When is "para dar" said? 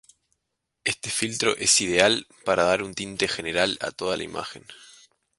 2.43-2.81